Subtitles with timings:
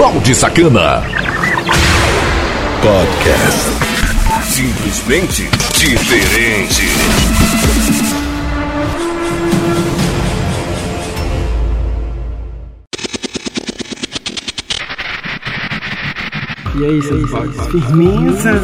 [0.00, 1.02] Balde Sacana.
[2.80, 3.68] Podcast.
[4.48, 6.86] Simplesmente diferente.
[16.76, 18.58] E aí, seus baldes firmeza?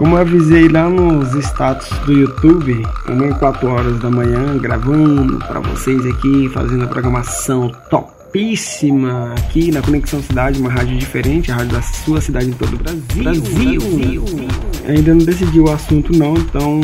[0.00, 5.36] Como eu avisei lá nos status do YouTube, uma em 4 horas da manhã, gravando
[5.40, 11.56] para vocês aqui, fazendo a programação topíssima aqui na Conexão Cidade, uma rádio diferente, a
[11.56, 13.02] rádio da sua cidade em todo o Brasil.
[13.22, 13.80] Brasil.
[13.80, 14.24] Brasil.
[14.88, 16.80] Ainda não decidi o assunto não, então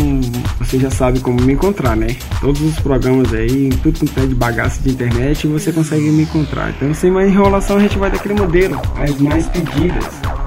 [0.59, 2.09] você já sabe como me encontrar, né?
[2.43, 6.69] Todos os programas aí, tudo com pé de bagaço de internet, você consegue me encontrar.
[6.69, 10.05] Então sem mais enrolação, a gente vai daquele modelo, as mais pedidas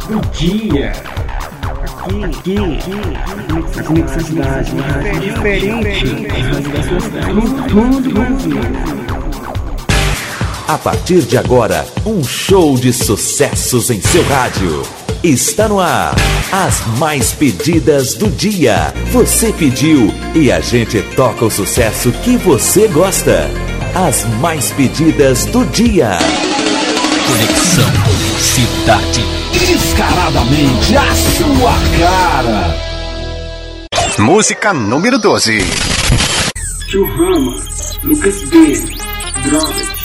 [0.08, 0.94] do dia
[2.10, 2.98] aqui, aqui,
[3.68, 8.58] aqui, Conexão Cidade, uma rádio diferente, a rádio da sua cidade, em todo o Brasil.
[10.68, 14.84] A partir de agora, um show de sucessos em seu rádio.
[15.24, 16.16] Está no ar.
[16.52, 18.94] As mais pedidas do dia.
[19.12, 23.50] Você pediu e a gente toca o sucesso que você gosta.
[23.96, 26.18] As mais pedidas do dia.
[27.28, 27.92] Conexão
[28.40, 29.39] Cidade.
[29.54, 32.76] Descaradamente a sua cara.
[34.20, 35.60] Música número 12.
[36.90, 37.56] Tio Rama,
[38.04, 38.84] Lucas B,
[39.44, 39.99] Drogas.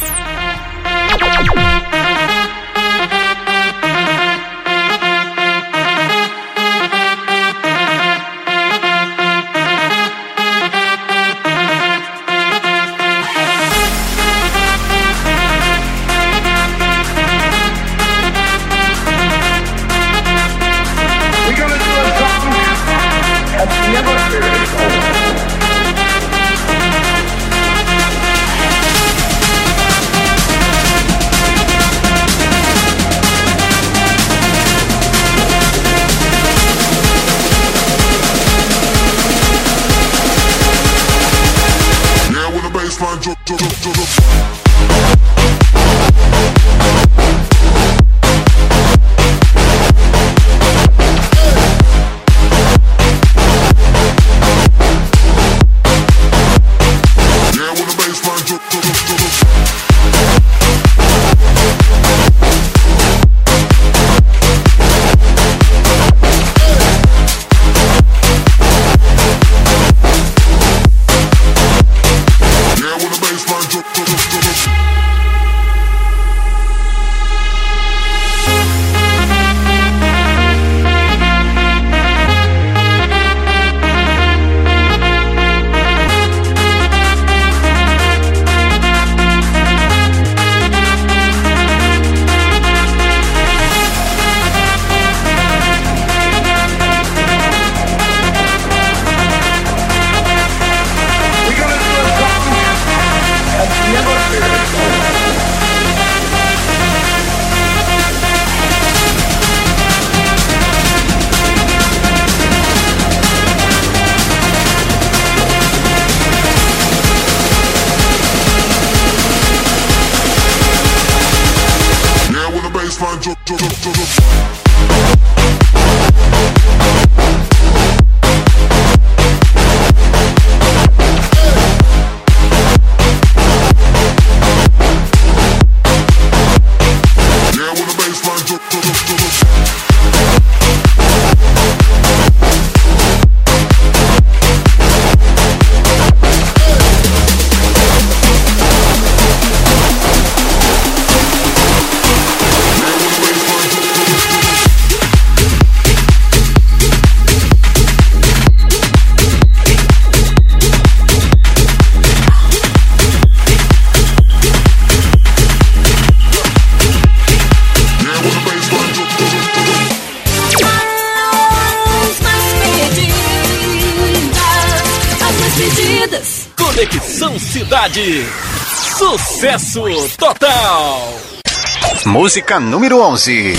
[182.25, 183.53] Música número 11.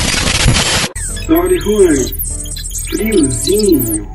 [1.21, 1.93] Story Juan,
[2.89, 4.09] friozinho.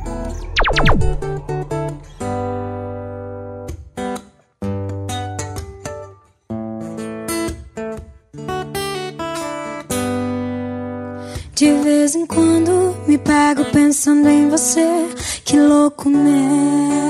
[11.55, 15.07] De vez em quando me pego pensando em você,
[15.45, 17.09] que louco, né?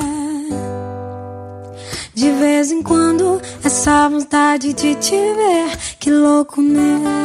[2.13, 7.20] De vez em quando, essa vontade de te ver, que louco, né?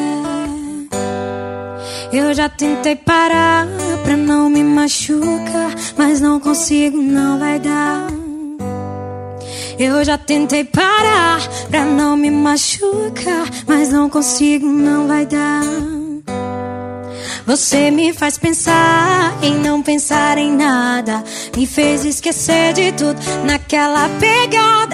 [2.13, 3.67] Eu já tentei parar
[4.05, 8.07] pra não me machucar, mas não consigo, não vai dar.
[9.79, 15.63] Eu já tentei parar pra não me machucar, mas não consigo, não vai dar.
[17.47, 21.23] Você me faz pensar em não pensar em nada.
[21.57, 24.86] Me fez esquecer de tudo naquela pegada.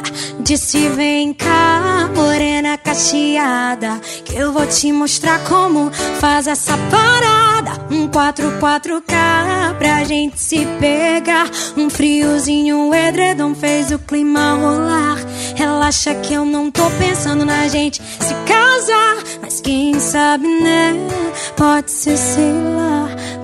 [0.42, 4.00] Disse: Vem cá, morena cacheada.
[4.24, 7.86] Que eu vou te mostrar como faz essa parada.
[7.90, 11.48] Um 4-4K pra gente se pegar.
[11.76, 15.18] Um friozinho, um edredom fez o clima rolar.
[15.54, 19.16] Relaxa que eu não tô pensando na gente se casar.
[19.40, 20.94] Mas quem sabe, né?
[21.56, 23.01] Pode ser, sei lá.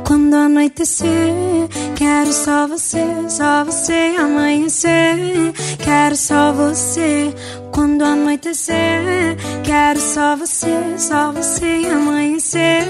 [0.09, 5.53] Quando anoitecer, quero só você, só você amanhecer.
[5.85, 7.35] Quero só você.
[7.71, 12.87] Quando anoitecer, quero só você, só você amanhecer.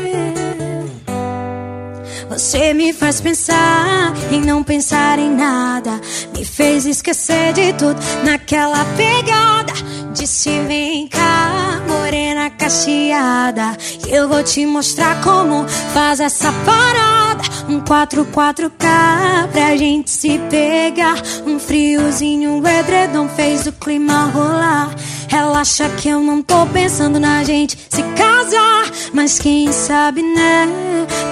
[2.29, 6.01] Você me faz pensar em não pensar em nada.
[6.33, 9.73] Me fez esquecer de tudo naquela pegada.
[10.13, 11.38] Disse: Vem cá,
[12.51, 13.77] cacheada.
[14.03, 17.43] Que eu vou te mostrar como faz essa parada.
[17.69, 21.17] Um 4-4K pra gente se pegar.
[21.47, 24.95] Um friozinho, um edredom fez o clima rolar.
[25.29, 28.91] Relaxa que eu não tô pensando na gente se casar.
[29.13, 30.69] Mas quem sabe, né?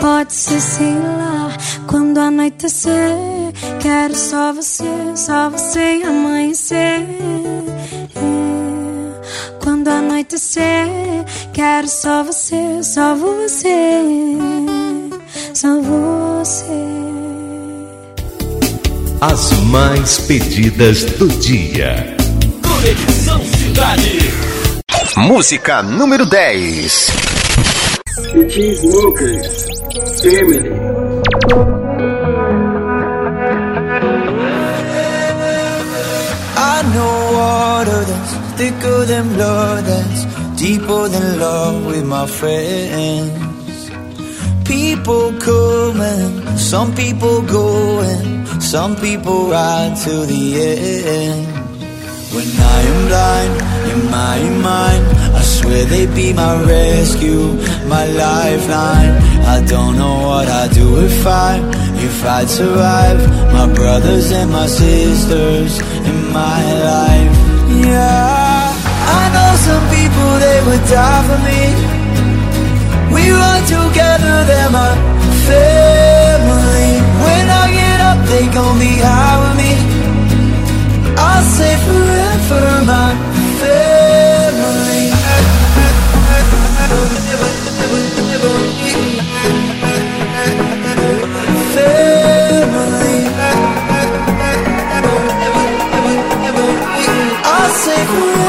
[0.00, 1.50] Pode ser, sei lá.
[1.86, 2.92] Quando anoitecer,
[3.80, 4.84] quero só você,
[5.14, 7.06] só você amanhecer.
[9.86, 10.88] Quando anoitecer,
[11.52, 14.02] quero só você, só você,
[15.54, 16.64] só você.
[19.20, 22.16] As mais pedidas do dia.
[22.66, 24.18] Conexão Cidade.
[25.18, 27.06] Música número 10.
[28.32, 29.66] The Chainsmokers,
[30.20, 30.96] Family.
[36.58, 37.75] I know that's
[38.56, 40.24] thicker than blood, that's
[40.60, 43.90] deeper than love with my friends.
[44.64, 51.46] People coming, some people going, some people ride till the end.
[52.34, 53.54] When I am blind
[53.92, 54.38] in my
[54.70, 55.04] mind,
[55.40, 57.44] I swear they'd be my rescue,
[57.94, 59.14] my lifeline.
[59.54, 61.60] I don't know what I'd do if I,
[62.08, 63.20] if I'd survive.
[63.52, 65.78] My brothers and my sisters
[66.10, 66.62] in my
[66.92, 67.36] life.
[67.84, 68.35] Yeah,
[69.06, 71.60] I know some people they would die for me.
[73.14, 74.92] We run together, they're my
[75.48, 76.88] family.
[77.24, 79.72] When I get up, they gon' be high with me.
[81.18, 83.10] I'll say forever, my
[83.62, 85.04] family.
[91.76, 93.16] Family.
[97.48, 98.45] I'll say forever,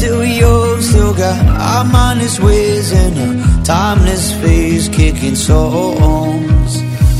[0.00, 0.24] still.
[0.24, 3.39] Young, still got our mindless ways in a
[3.70, 6.72] timeless phase, kicking songs.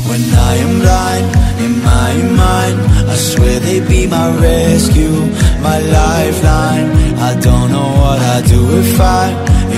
[0.09, 1.27] When I am blind
[1.65, 2.11] in my
[2.45, 2.77] mind,
[3.13, 5.15] I swear they be my rescue,
[5.67, 6.87] my lifeline.
[7.29, 9.25] I don't know what I'd do if I,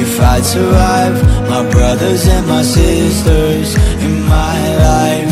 [0.03, 1.15] if I'd survive.
[1.53, 3.69] My brothers and my sisters
[4.05, 5.31] in my life.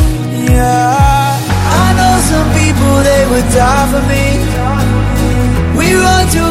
[0.53, 0.93] Yeah,
[1.83, 4.25] I know some people they would die for me.
[5.79, 6.50] We run together,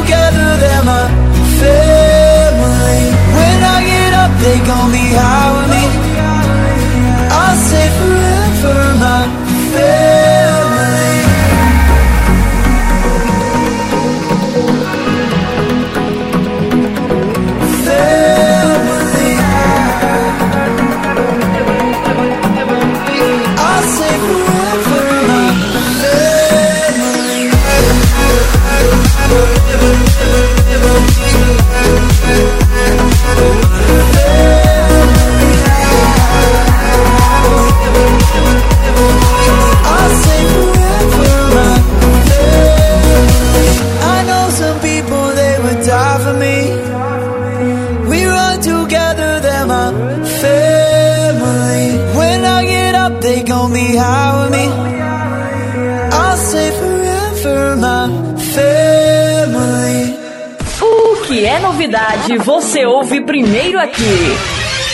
[62.01, 64.03] cidade, você ouve primeiro aqui.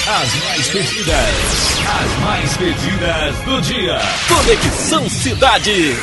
[0.09, 3.99] As mais pedidas, as mais pedidas do dia.
[4.29, 5.97] Conexão Cidade.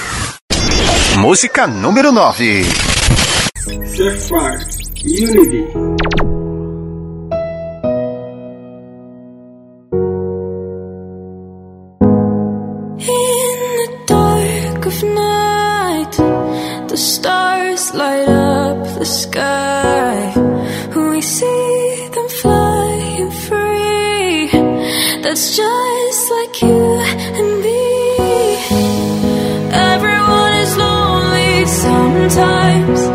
[1.17, 2.63] Música número 9.
[3.95, 4.59] Surfar,
[5.03, 5.62] Unity.
[25.35, 26.99] It's just like you
[27.39, 28.13] and me.
[29.73, 33.12] Everyone is lonely sometimes.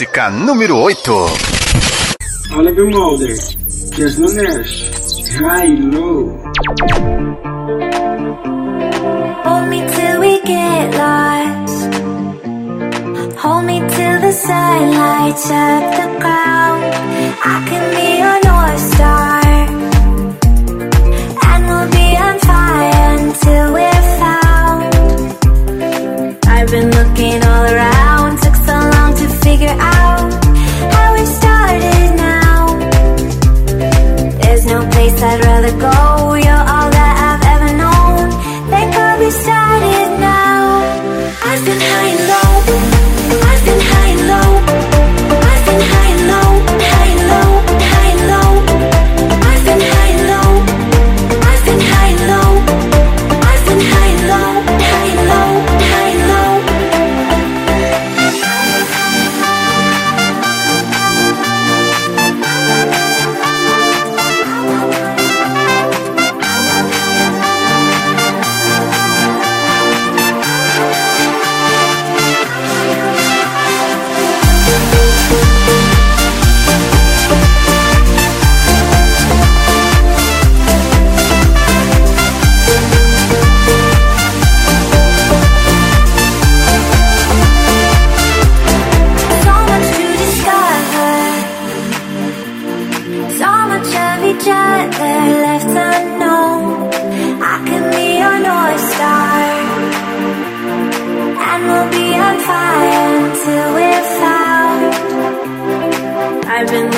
[0.00, 1.12] música número 8.
[2.56, 3.36] Oliver Mulder,
[3.94, 4.88] Jason Nash,
[5.36, 6.40] High Low.
[9.44, 11.94] Hold me till we get lost.
[13.42, 16.82] Hold me till the sunlight the ground.
[17.44, 18.09] I can be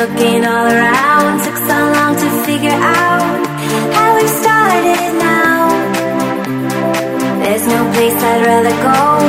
[0.03, 1.45] looking all around.
[1.45, 3.47] Took so long to figure out
[3.95, 5.59] How we started now.
[7.43, 9.22] There's no place I'd rather go.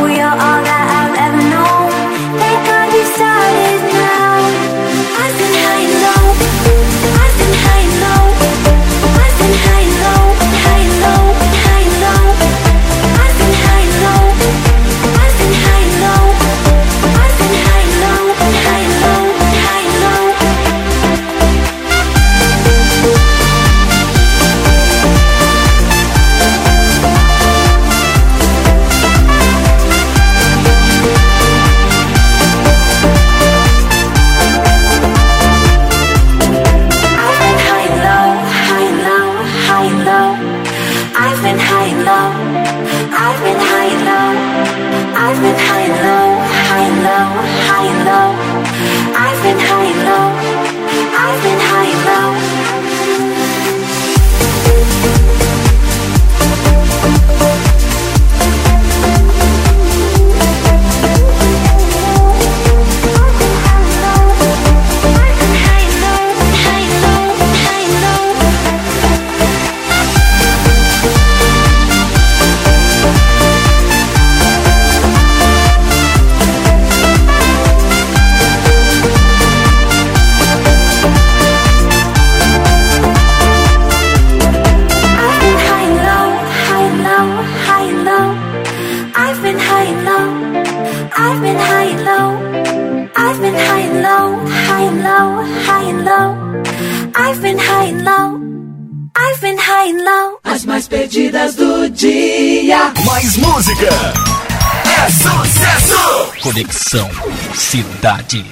[106.53, 107.09] Conexão
[107.55, 108.45] Cidade.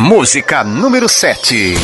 [0.00, 1.74] Música número 7.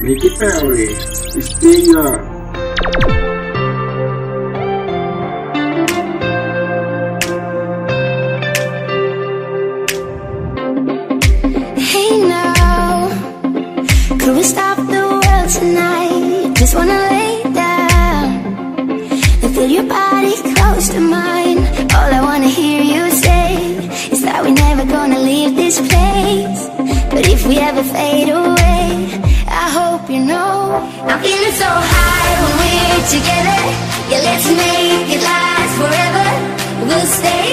[0.00, 0.96] Nick Perry,
[1.42, 3.23] Stinger.
[33.10, 33.60] together.
[34.08, 36.86] Yeah, let's make it last forever.
[36.86, 37.43] We'll stay.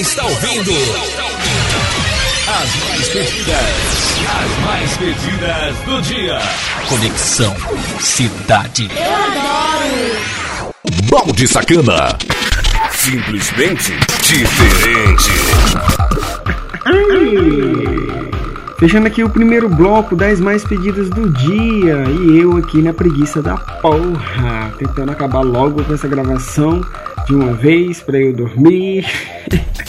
[0.00, 0.70] está ouvindo
[2.46, 6.38] as mais pedidas, as mais pedidas do dia.
[6.88, 7.52] Conexão
[7.98, 8.88] Cidade.
[8.94, 10.16] Eu adoro.
[11.10, 12.16] Balde Sacana.
[12.92, 15.30] Simplesmente diferente.
[16.84, 18.28] Ai.
[18.78, 23.42] Fechando aqui o primeiro bloco das mais pedidas do dia e eu aqui na preguiça
[23.42, 26.80] da porra, tentando acabar logo com essa gravação
[27.26, 29.04] de uma vez para eu dormir.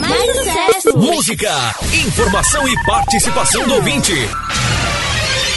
[0.00, 0.96] Mais sucesso!
[0.96, 1.52] Música,
[2.06, 4.14] informação e participação do ouvinte.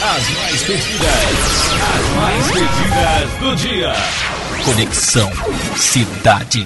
[0.08, 3.92] As mais pedidas, as mais pedidas do dia.
[4.64, 5.28] Conexão
[5.74, 6.64] Cidade.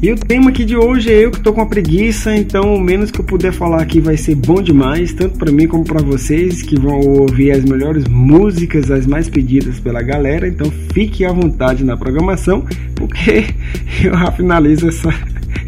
[0.00, 2.80] E o tema aqui de hoje é eu que tô com a preguiça, então o
[2.80, 6.00] menos que eu puder falar aqui vai ser bom demais, tanto para mim como para
[6.00, 10.48] vocês que vão ouvir as melhores músicas, as mais pedidas pela galera.
[10.48, 13.44] Então fique à vontade na programação, porque
[14.02, 15.12] eu finalizo essa,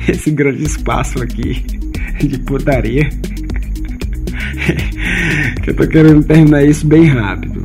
[0.08, 1.62] esse grande espaço aqui
[2.26, 3.06] de putaria.
[5.60, 7.60] que eu tô querendo terminar isso bem rápido.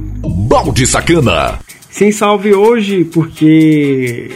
[0.47, 1.59] Balde Sacana.
[1.89, 4.29] Sem salve hoje, porque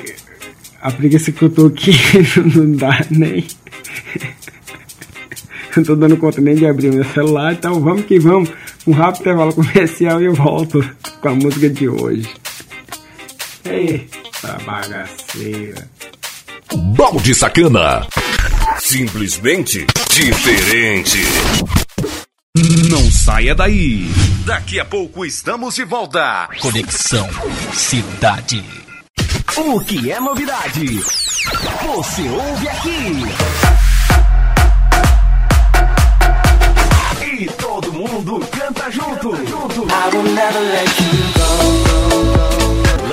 [0.82, 1.92] a preguiça que eu tô aqui
[2.56, 3.46] não dá nem.
[5.78, 8.50] Não tô dando conta nem de abrir meu celular, então vamos que vamos.
[8.88, 10.84] Um rápido intervalo comercial e eu volto
[11.22, 12.28] com a música de hoje.
[13.64, 15.88] Eita bagaceira.
[16.98, 18.08] Balde Sacana.
[18.80, 21.20] Simplesmente diferente.
[22.90, 24.12] Não saia daí.
[24.46, 26.50] Daqui a pouco estamos de volta.
[26.60, 27.30] Conexão
[27.72, 28.62] Cidade.
[29.56, 30.86] O que é novidade?
[31.86, 33.24] Você ouve aqui.
[37.42, 39.32] E todo mundo canta junto.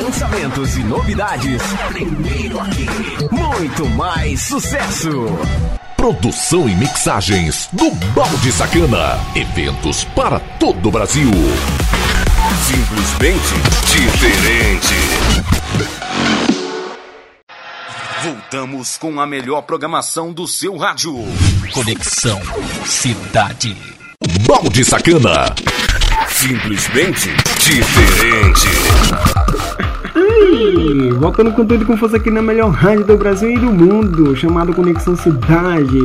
[0.02, 1.62] Lançamentos e novidades.
[1.92, 2.86] Primeiro aqui.
[3.30, 5.10] Muito mais sucesso.
[6.06, 9.18] Produção e mixagens do Balde Sacana.
[9.34, 11.28] Eventos para todo o Brasil.
[12.62, 13.54] Simplesmente
[13.92, 14.94] diferente.
[18.22, 21.12] Voltamos com a melhor programação do seu rádio.
[21.74, 22.40] Conexão
[22.84, 23.76] Cidade.
[24.46, 25.52] Balde Sacana.
[26.28, 28.68] Simplesmente diferente.
[31.18, 34.72] Voltando com tudo com força aqui na melhor rádio do Brasil e do mundo, chamado
[34.74, 35.98] Conexão Cidade.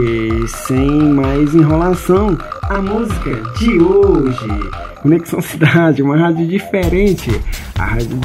[0.48, 4.70] Sem mais enrolação, a música de hoje.
[5.02, 7.30] Conexão Cidade, uma rádio diferente.
[7.78, 8.20] A rádio.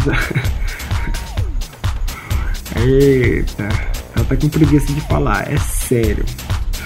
[2.77, 3.69] Eita,
[4.15, 6.25] ela tá com preguiça de falar, é sério.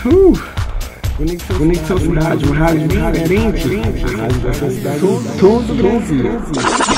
[0.06, 0.38] Uh,
[1.20, 3.80] Conexão, Conexão Cidade, uma rádio diferente.
[4.02, 6.30] A rádio dessa cidade em todo o Brasil.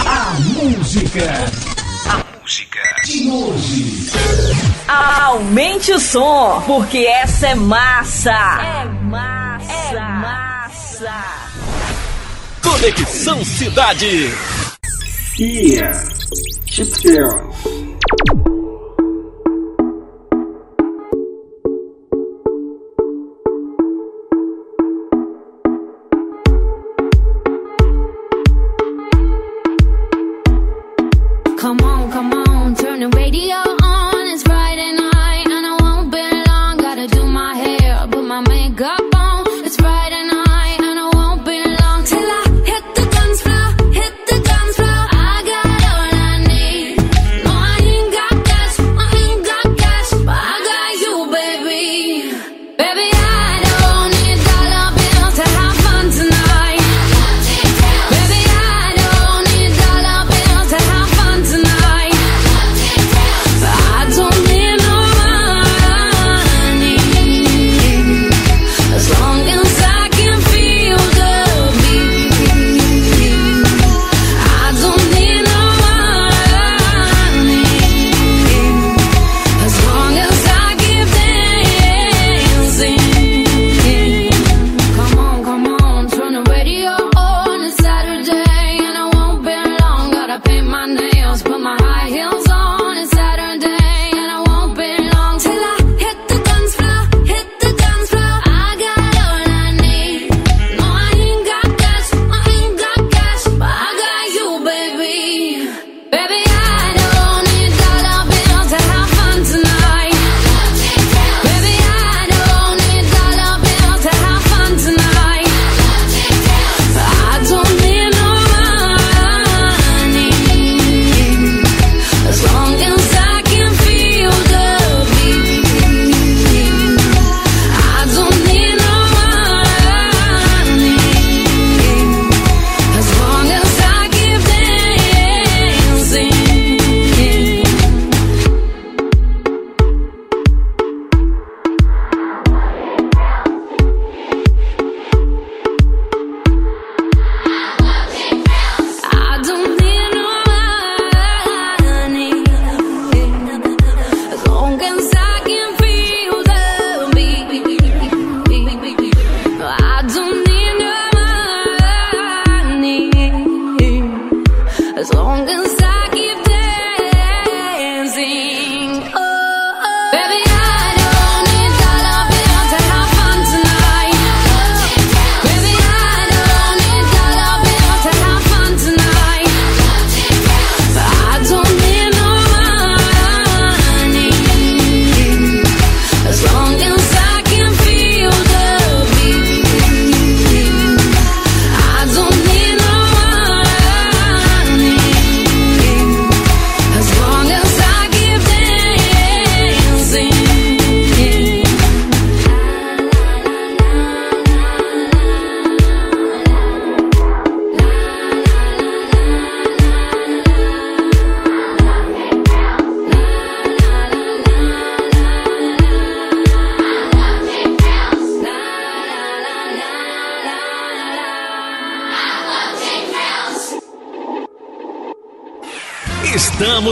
[0.06, 1.20] A música
[3.32, 4.10] hoje.
[4.86, 8.30] Aumente o som, porque essa é massa.
[8.30, 9.72] É massa.
[9.72, 11.24] É massa.
[12.62, 14.30] Conexão Cidade.
[16.66, 18.41] Chip Girls.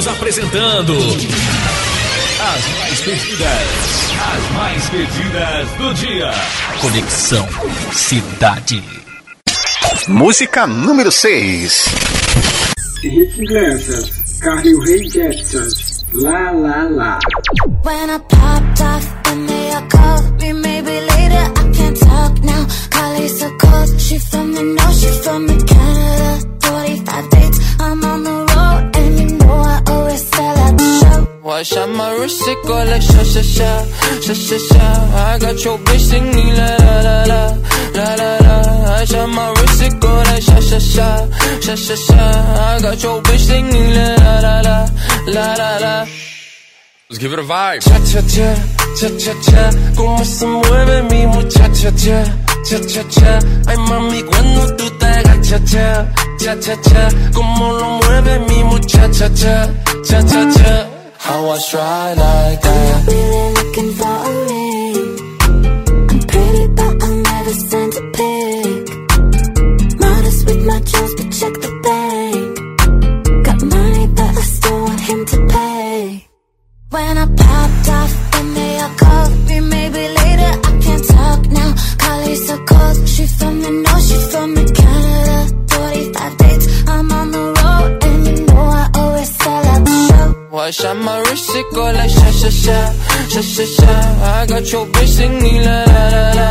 [0.00, 3.68] Estamos apresentando as mais pedidas,
[4.32, 6.30] as mais pedidas do dia.
[6.80, 7.46] Conexão
[7.92, 8.82] Cidade.
[10.08, 11.84] Música número 6.
[13.04, 14.10] Henrique Iglesias,
[14.40, 15.68] Carlos Rei Jackson,
[16.14, 17.18] Lá Lá Lá.
[32.00, 33.70] My wrist, it go like sha sha sha,
[34.24, 34.86] sha sha sha.
[35.32, 37.42] I got your bitch singing la la la la,
[37.98, 38.56] la la la.
[39.00, 41.08] I shot my wrist, it go like sha sha sha,
[41.64, 42.22] sha sha sha.
[42.68, 44.76] I got your bitch singing la la la la,
[45.34, 45.94] la la la.
[47.08, 47.80] Let's give it a vibe.
[47.88, 48.48] Cha cha cha,
[48.98, 49.64] cha cha cha.
[49.96, 52.18] Cómo se mueve mi muchacha cha,
[52.68, 53.32] cha cha cha.
[53.70, 55.86] Ay mami cuando tú te agachas cha,
[56.38, 57.02] cha cha cha.
[57.34, 59.56] Cómo lo mueve mi muchacha cha,
[60.08, 60.89] cha cha cha.
[61.22, 63.06] How I try like that.
[63.06, 65.18] Really looking for a ring.
[66.10, 68.82] I'm pretty, but I'll never send a pic.
[70.00, 73.44] Modest with my jewels, but check the bank.
[73.44, 76.26] Got money, but I still want him to pay.
[76.88, 77.49] When I popped
[90.68, 90.70] show.
[90.70, 92.92] Watch out my wrist, it go like sha sha sha,
[93.28, 93.92] sha sha sha.
[94.22, 96.50] I got your bitch singing la la la la,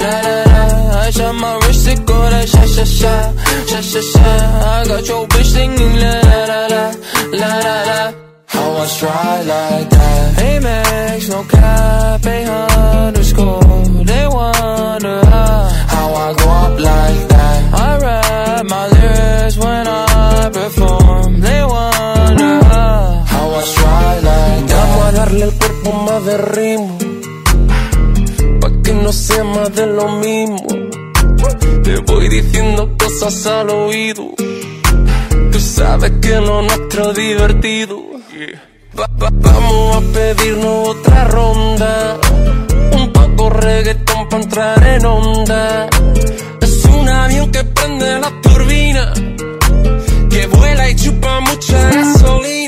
[0.00, 1.00] la la la.
[1.00, 3.32] I shot my wrist, it go like sha sha sha,
[3.66, 4.20] sha sha sha.
[4.20, 6.94] I got your bitch singing la la la la,
[7.32, 8.12] la la la.
[8.46, 10.36] How I try like that.
[10.38, 12.36] Amex, no cap, a
[13.06, 14.04] underscore.
[14.04, 17.37] They wonder how, how I go up like that.
[25.18, 26.98] Darle al cuerpo más de ritmo.
[28.60, 30.62] Pa' que no sea más de lo mismo.
[31.82, 34.24] Te voy diciendo cosas al oído.
[35.52, 37.96] Tú sabes que lo nuestro es divertido.
[38.98, 42.16] Va- va- vamos a pedirnos otra ronda.
[42.92, 45.88] Un poco reggaetón para entrar en onda.
[46.60, 49.12] Es un avión que prende la turbina.
[50.30, 52.67] Que vuela y chupa mucha gasolina.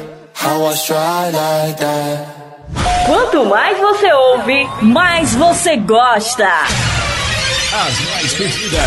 [0.43, 2.25] How I try like that.
[3.05, 6.47] Quanto mais você ouve, mais você gosta.
[7.73, 8.83] As mais pedidas,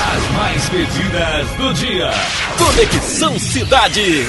[0.00, 2.10] as mais pedidas do dia.
[2.56, 4.26] Conexão Cidade.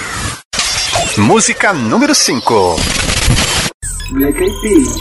[1.18, 2.76] Música número 5.
[4.12, 5.00] Black Eyed Peas,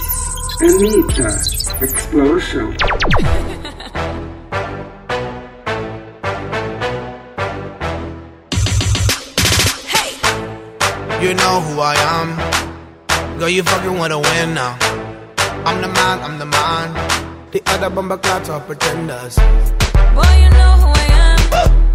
[0.62, 2.72] Anitta, Explosion.
[11.28, 13.38] You know who I am.
[13.38, 14.78] Girl, you fucking wanna win now.
[15.66, 17.50] I'm the man, I'm the man.
[17.50, 19.36] The other bumper clots are pretenders.
[20.16, 21.87] Boy, you know who I am.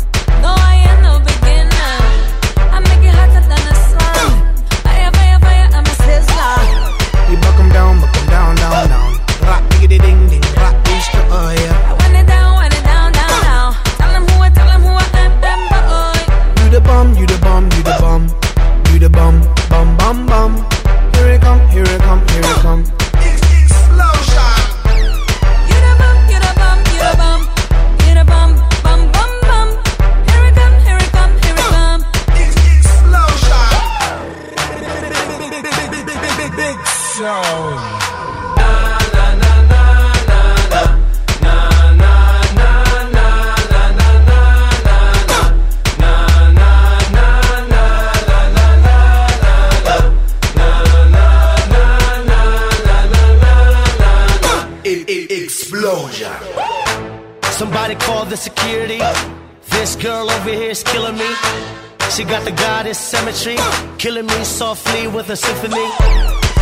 [62.15, 63.58] She got the goddess symmetry,
[63.97, 65.88] killing me softly with a symphony.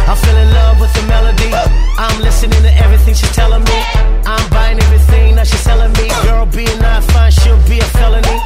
[0.07, 1.51] I fell in love with the melody.
[1.97, 3.79] I'm listening to everything she's telling me.
[4.25, 6.07] I'm buying everything that she's selling me.
[6.23, 8.37] Girl, being not fine, she'll be a felony.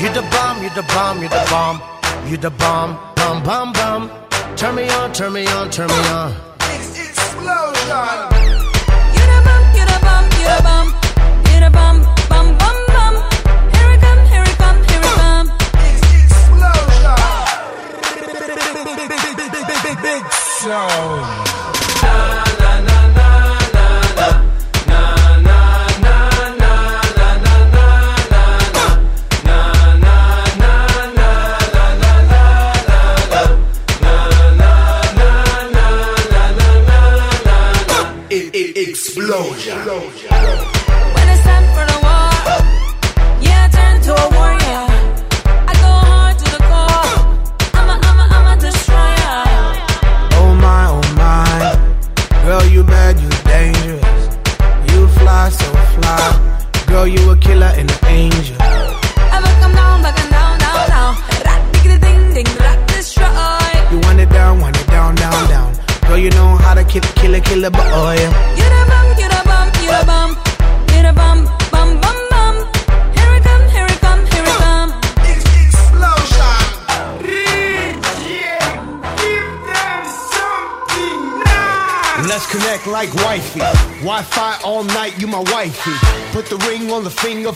[0.00, 1.82] You the bomb, you the bomb, you the bomb,
[2.30, 4.10] you the bomb, bum bum bum.
[4.56, 6.32] Turn me on, turn me on, turn me on.
[6.72, 8.18] Explosion.
[9.16, 10.85] You the bum, you the bum, you the bum,
[39.36, 40.05] Explosion.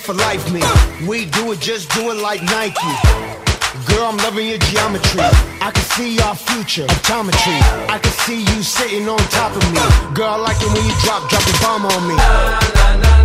[0.01, 0.63] For life, me.
[1.07, 2.93] We do it, just do it like Nike.
[3.87, 5.21] Girl, I'm loving your geometry.
[5.61, 7.59] I can see our future, optometry.
[7.89, 9.81] I can see you sitting on top of me.
[10.15, 13.20] Girl, I like it when you drop, drop the bomb on me.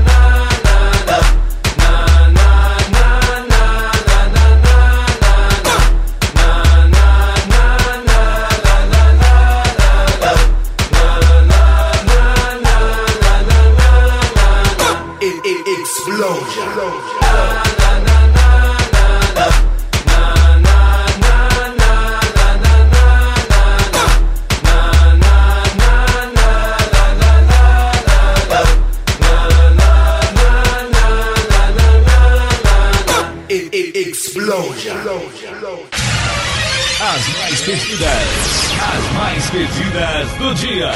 [37.65, 40.91] Pedidas, as mais pedidas do dia.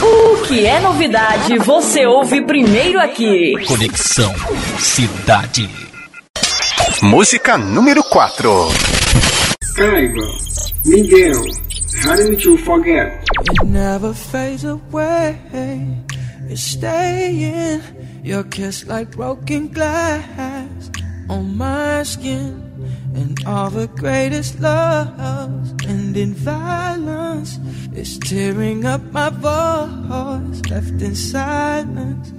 [0.00, 3.54] O que é novidade, você ouve primeiro aqui.
[3.66, 4.32] Conexão
[4.78, 5.68] Cidade.
[7.02, 8.68] Música número 4.
[9.74, 10.22] Caiba,
[10.84, 11.42] Miguel,
[12.04, 13.24] Hard to Forget.
[13.50, 15.36] It never fades away.
[16.48, 17.82] It's staying.
[18.22, 20.22] Your kiss like broken glass
[21.28, 22.73] on my skin.
[23.14, 27.58] And all the greatest loves end in violence.
[27.92, 32.32] It's tearing up my voice, left in silence.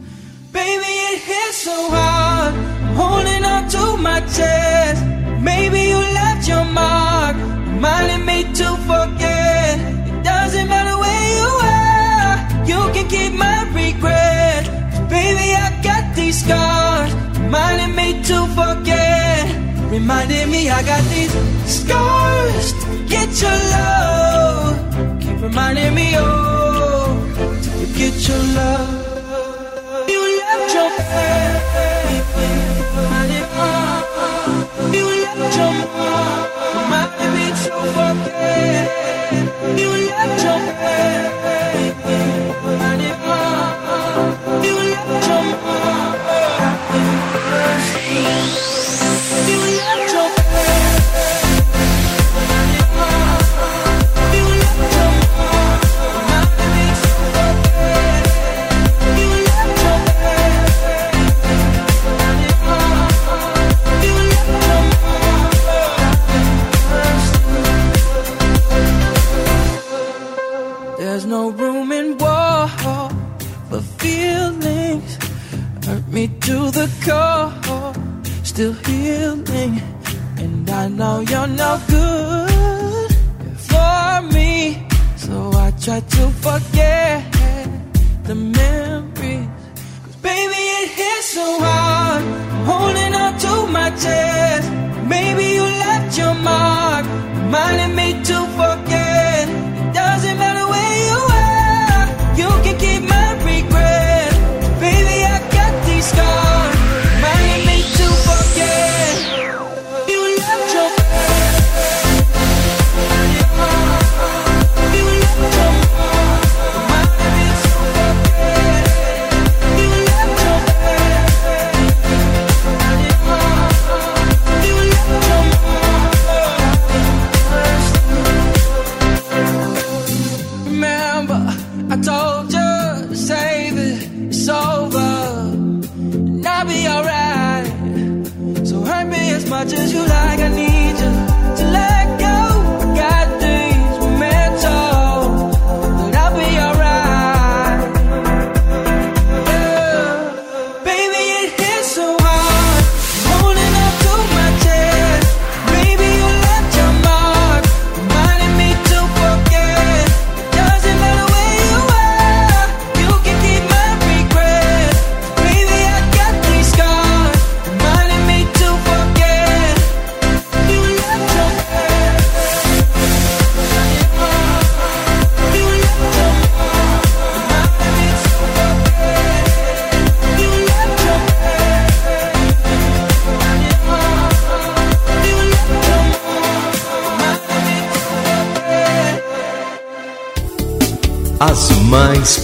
[0.52, 2.54] Baby, it hits so hard.
[2.96, 5.04] Holding on to my chest.
[5.42, 9.80] Maybe you left your mark, reminding me to forget.
[10.10, 12.36] It doesn't matter where you are,
[12.72, 14.64] you can keep my regret.
[15.10, 19.35] baby, I got these scars, reminding me to forget.
[19.96, 21.32] Reminding me I got these
[21.66, 24.76] scars to get your love.
[25.22, 27.16] Keep reminding me, oh,
[27.64, 30.10] to forget your love.
[30.10, 32.50] You left your baby.
[34.98, 35.76] You left your
[36.76, 38.86] reminding me to forget.
[39.80, 41.86] You left your baby.
[44.68, 45.95] You left your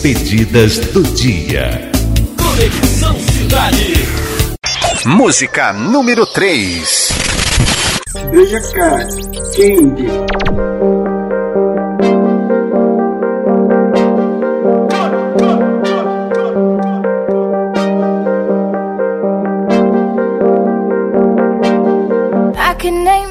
[0.02, 1.91] pedidas do dia.
[2.36, 3.93] Conexão Cidade.
[5.06, 7.10] Música número 3.
[8.32, 8.97] Veja cá,
[9.56, 10.08] Candy.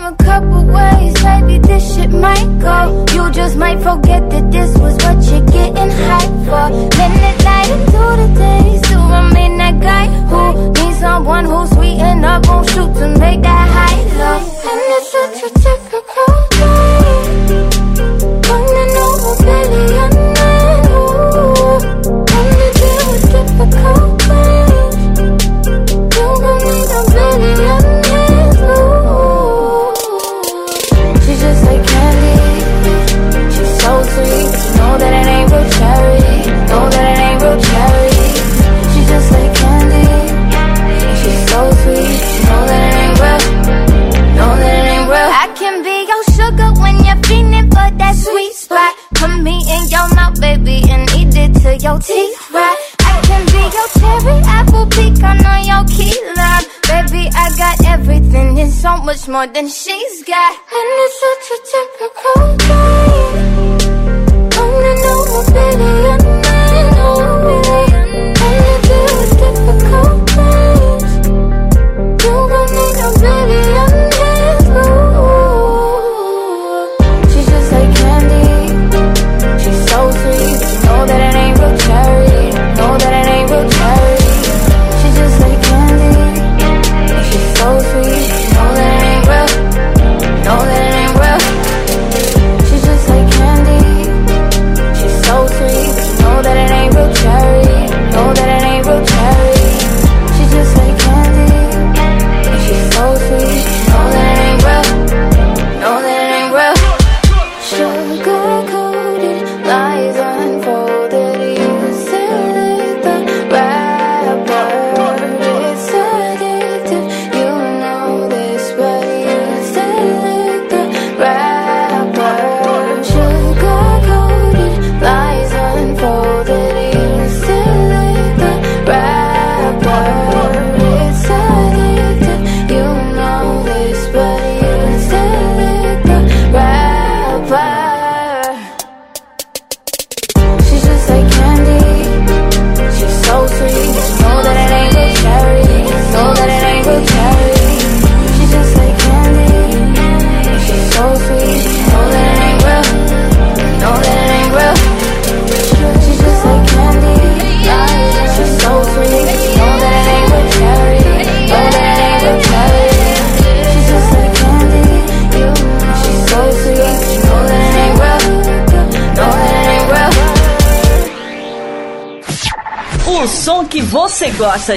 [0.02, 3.04] a couple ways maybe this shit might go.
[3.14, 4.89] You just might forget that this was.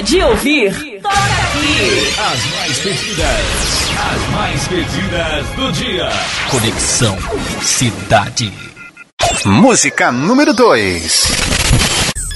[0.02, 2.14] de ouvir, toca aqui.
[2.18, 3.40] As mais pedidas,
[3.98, 6.08] as mais pedidas do dia.
[6.50, 7.16] Conexão
[7.62, 8.52] Cidade.
[9.44, 11.32] Música número 2.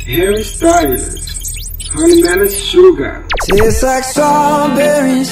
[0.06, 3.24] Harry Styles, Honeyman Sugar.
[3.46, 5.30] Tastes like strawberries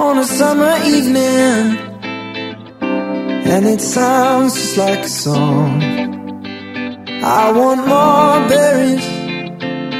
[0.00, 1.78] on a summer evening.
[3.50, 5.82] And it sounds just like a song.
[7.22, 9.17] I want more berries.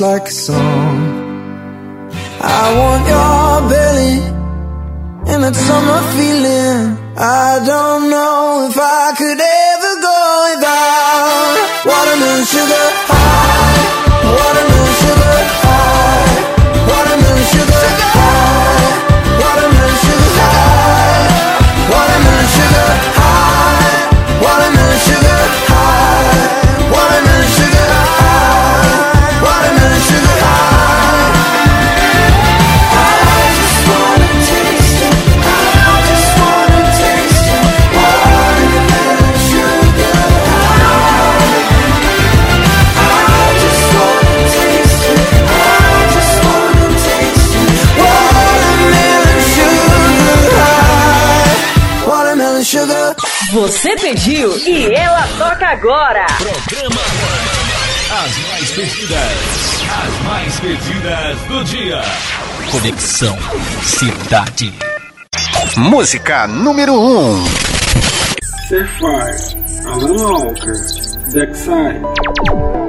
[0.00, 1.19] like a song.
[53.52, 56.24] Você pediu e ela toca agora.
[56.38, 57.00] Programa
[58.22, 59.82] As mais pedidas.
[59.90, 62.00] As mais pedidas do dia.
[62.70, 63.36] Conexão
[63.82, 64.72] Cidade.
[65.76, 66.96] Música número 1.
[66.96, 67.44] Um.
[68.68, 70.74] Surfire, Alan Walker,
[71.28, 72.79] Zack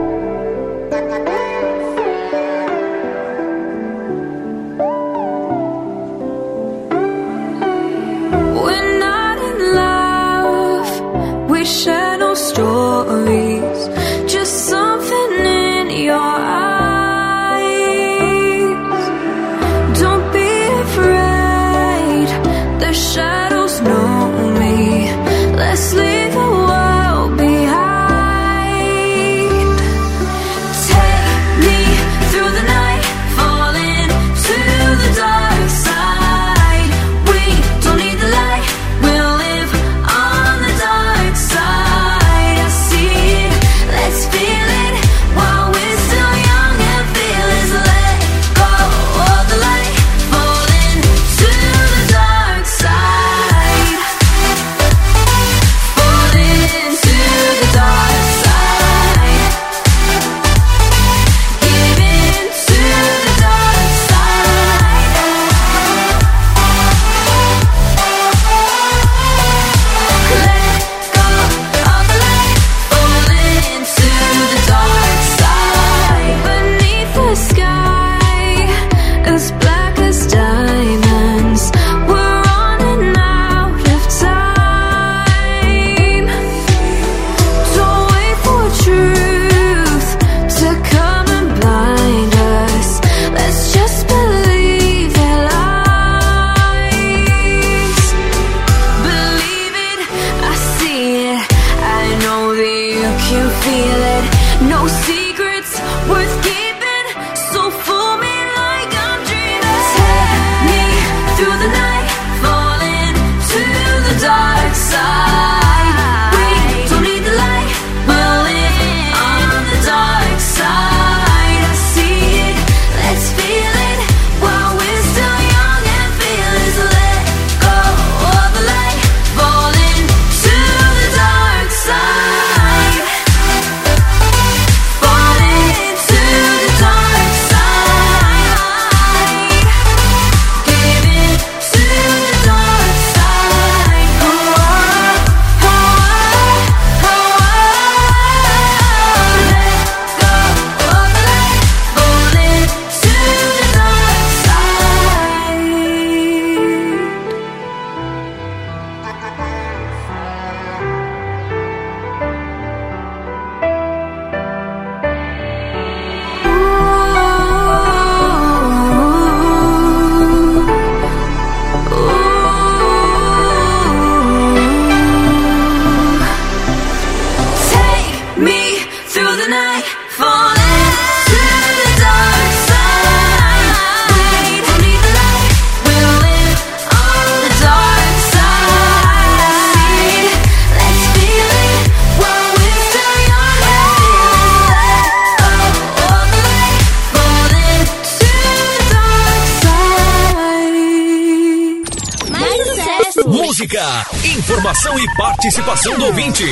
[204.24, 206.46] informação e participação do ouvinte.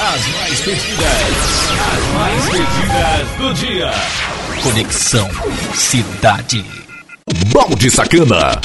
[0.00, 3.90] As mais pedidas, as mais pedidas do dia.
[4.62, 5.28] Conexão
[5.74, 6.64] Cidade.
[7.52, 8.58] Balde Sacana.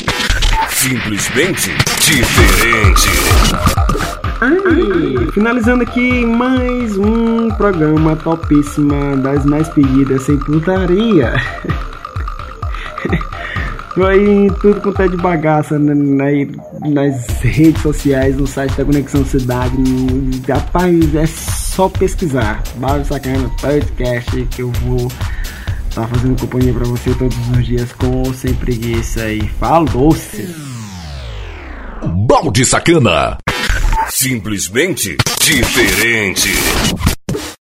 [0.70, 3.10] Simplesmente diferente.
[4.40, 11.34] Ai, finalizando aqui mais um programa topíssima das mais pedidas sem putaria.
[13.98, 19.26] Foi tudo quanto é de bagaça na, na- nas redes sociais, no site da Conexão
[19.26, 19.76] Cidade.
[20.48, 22.62] Rapaz, é só pesquisar.
[22.76, 25.08] Barra Sacana Podcast que eu vou
[25.90, 29.28] estar fazendo companhia pra você todos os dias com ou sem preguiça.
[29.32, 30.48] E falou-se!
[32.28, 33.40] Balde Sacana.
[34.10, 36.50] Simplesmente diferente.